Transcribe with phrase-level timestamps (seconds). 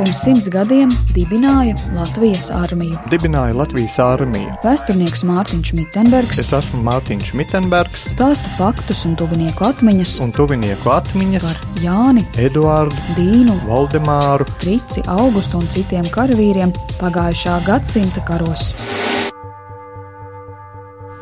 [0.00, 2.96] pirms simts gadiem dibināja Latvijas armiju.
[3.12, 4.54] Dibināja Latvijas armiju.
[4.64, 11.44] Vēsturnieks Mārtiņš Mitenbergs Es esmu Mārtiņš Mitenbergs stāsta faktus un tuvinieku atmiņas un tuvinieku atmiņas
[11.44, 18.70] par Jāni, Eduārdu, Dīnu, Valdemāru, Frici, Augustu un citiem karavīriem pagājušā gadsimta karos.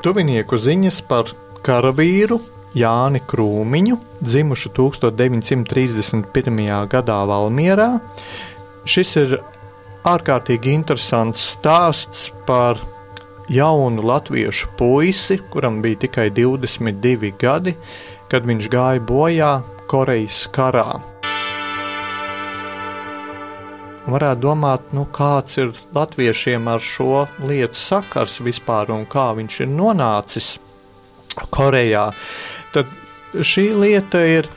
[0.09, 1.29] tuvinieku ziņas par
[1.67, 2.39] karavīru
[2.79, 6.89] Jāni Krūmiņu, dzimušu 1931.
[6.93, 7.89] gadā Valmierā.
[8.89, 9.33] Šis ir
[10.09, 12.79] ārkārtīgi interesants stāsts par
[13.53, 17.75] jaunu latviešu puisi, kuram bija tikai 22 gadi,
[18.33, 19.51] kad viņš gāja bojā
[19.89, 20.87] Korejas karā.
[24.09, 29.73] Varētu domāt, nu, kāds ir latviešiem ar šo lietu sakars vispār un kā viņš ir
[29.75, 30.55] nonācis
[31.53, 32.09] Korejā.
[32.73, 32.89] Tad
[33.37, 34.49] šī lieta ir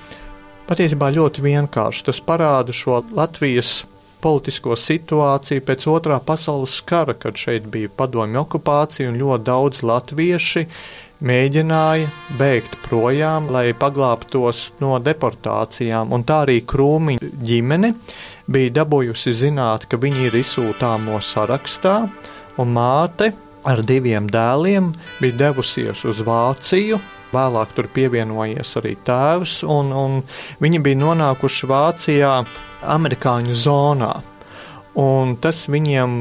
[0.71, 2.07] patiesībā ļoti vienkārša.
[2.07, 3.81] Tas parāda šo Latvijas
[4.21, 10.65] politisko situāciju pēc otrā pasaules kara, kad šeit bija padomju okupācija un ļoti daudz latvieši
[11.21, 16.13] mēģināja bēgt projām, lai paglābtos no deportācijām.
[16.15, 17.93] Un tā arī Krūmiņa ģimene
[18.51, 21.95] bija dabūjusi zināt, ka viņi ir izsūtāmo sarakstā,
[22.61, 23.31] un māte
[23.67, 26.99] ar diviem dēliem bija devusies uz Vāciju.
[27.31, 30.17] Vēlāk tur pievienojies arī tēvs, un, un
[30.59, 32.33] viņi bija nonākuši Vācijā
[32.81, 34.11] amerikāņu zonā.
[34.99, 36.15] Un tas viņiem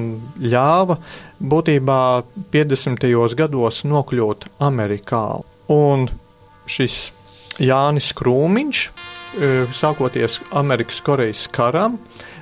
[0.46, 0.96] ļāva
[1.42, 2.00] būtībā
[2.54, 3.06] 50.
[3.34, 5.40] gados nokļūt Amerikā.
[5.74, 6.06] Un
[6.70, 7.10] šis
[7.58, 11.98] Jānis Krūmiņš, e, sākoties Amerikas Korejas karam,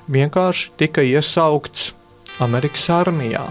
[0.08, 1.92] vienkārši tika iesaukts
[2.44, 3.48] Amerikas armijā.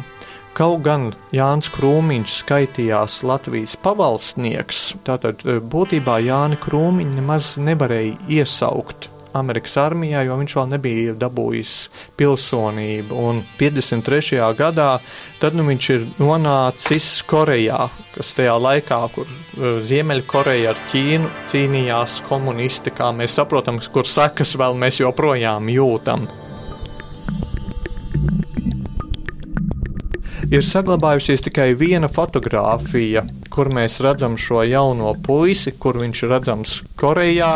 [0.57, 9.09] Kaut gan Jānis Krūmiņš skaitījās Latvijas pavalsnieks, tātad e, būtībā Jāni Krūmiņu nemaz nevarēja iesaukt
[9.38, 11.75] Amerikas armijā, jo viņš vēl nebija dabūjis
[12.19, 13.17] pilsonību.
[13.30, 14.41] Un 53.
[14.57, 14.89] gadā
[15.41, 22.22] tad nu, viņš ir nonācis Korejā, kas tajā laikā, kur uh, Ziemeļkoreja ar Ķīnu cīnījās
[22.28, 26.28] komunisti, kā mēs saprotam, kur sekas vēl mēs joprojām jūtam.
[30.47, 36.75] Ir saglabājusies tikai viena fotografija, kur mēs redzam šo jauno puisi, kur viņš ir redzams
[36.95, 37.51] Korejā,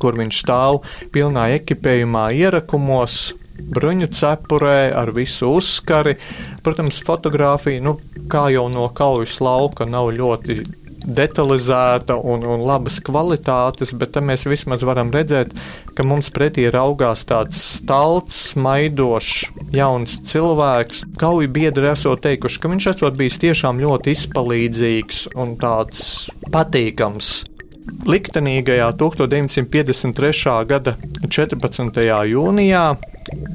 [0.00, 0.80] kur viņš stāv
[1.14, 3.20] pilnā ekipējumā, ierakumos,
[3.60, 6.16] bruņu cepurē, ar visu uzskari.
[6.64, 7.98] Protams, fotografija, nu,
[8.30, 10.62] kā jau no kaujas lauka, nav ļoti
[11.00, 15.52] detalizēta un, un labas kvalitātes, bet tam mēs vismaz varam redzēt,
[15.96, 21.06] ka mums pretī raugās tāds stalts, maidošs, jauns cilvēks.
[21.20, 27.49] Kauju biedri esot teikuši, ka viņš esot bijis tiešām ļoti izpalīdzīgs un tāds patīkams.
[27.90, 30.52] Liktenīgajā 1953.
[30.68, 30.96] gada
[31.26, 32.02] 14.
[32.30, 32.84] jūnijā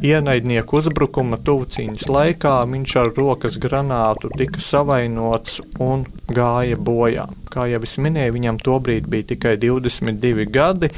[0.06, 7.26] ienaidnieku uzbrukuma tuvcīņas laikā viņš ar rokas granātu tika savainots un gāja bojā.
[7.52, 10.92] Kā jau es minēju, viņam tobrīd bija tikai 22 gadi.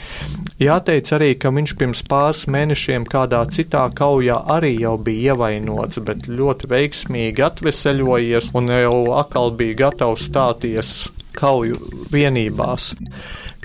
[0.62, 6.26] Jāteic arī, ka viņš pirms pāris mēnešiem kādā citā kaujā arī jau bija ievainots, bet
[6.32, 10.98] ļoti veiksmīgi atveseļojies un jau atkal bija gatavs stāties
[11.38, 11.80] kauju
[12.14, 12.94] vienībās.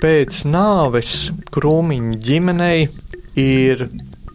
[0.01, 2.89] Pēc nāves Krūmiņa ģimenei
[3.39, 3.87] ir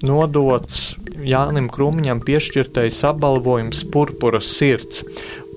[0.03, 5.03] nodots Jānim Krūmiņam piešķirtais apbalvojums Purpura sirds.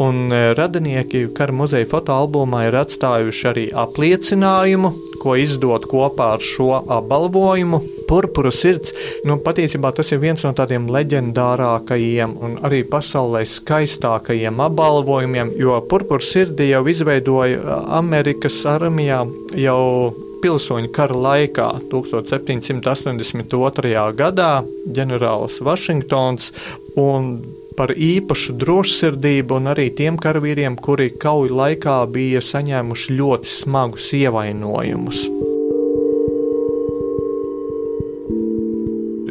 [0.01, 6.71] Un e, radinieki kara muzeja fotoalbumā ir atstājuši arī apliecinājumu, ko izdot kopā ar šo
[6.97, 7.81] apbalvojumu.
[8.11, 8.91] Purpura sirds,
[9.23, 16.25] nu, patiesībā tas ir viens no tādiem leģendārākajiem un arī pasaulē skaistākajiem apbalvojumiem, jo purpura
[16.25, 19.21] sirdi jau izveidoja Amerikas armijā
[19.55, 20.11] jau
[20.41, 24.13] pilsoņu kara laikā, 1782.
[24.17, 24.63] gadā,
[24.97, 26.51] ģenerālis Vašingtons
[26.99, 27.39] un
[27.77, 35.50] par īpašu drošsirdību un arī tiem karavīriem, kuri kauju laikā bija saņēmuši ļoti smagus ievainojumus.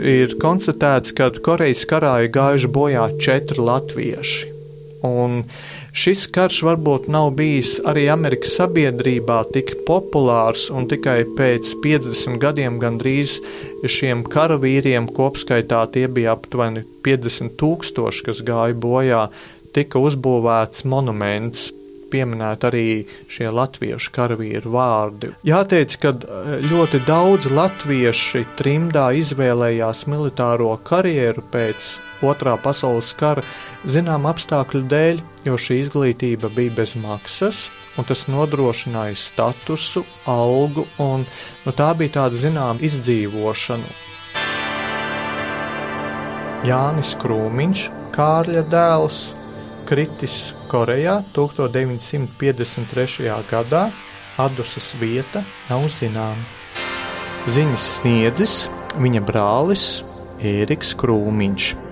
[0.00, 4.48] Ir konstatēts, ka Korejas karā ir gājuši bojā četri latvieši.
[5.04, 5.42] Un
[5.96, 12.78] šis karš varbūt nav bijis arī Amerikas sabiedrībā tik populārs, un tikai pēc 50 gadiem
[12.80, 13.38] gandrīz
[13.84, 19.26] šiem karavīriem kopskaitā tie bija aptuveni 50 tūkstoši, kas gāja bojā,
[19.76, 21.70] tika uzbūvēts monuments
[22.12, 22.84] pieminēt arī
[23.30, 25.32] šie latviešu karavīru vārdi.
[25.46, 26.14] Jāteic, ka
[26.66, 31.96] ļoti daudz latvieši trimdā izvēlējās militāro karjeru pēc
[32.26, 33.44] otrā pasaules kara
[33.88, 37.68] zinām apstākļu dēļ, jo šī izglītība bija bez maksas,
[37.98, 41.24] un tas nodrošināja statusu, algu, un
[41.64, 43.98] nu, tā bija tāda zinām izdzīvošana.
[46.68, 49.20] Jānis Krūmiņš, Kārļa dēls,
[49.88, 53.26] kritis Korejā 1953.
[53.50, 53.90] gadā.
[54.38, 56.44] Adusas vieta nav zināma.
[57.50, 58.68] Ziņas sniedzis
[59.02, 60.04] viņa brālis
[60.38, 61.89] Ēriks Krūmiņš.